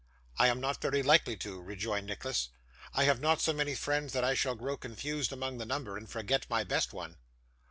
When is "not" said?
0.59-0.81, 3.21-3.39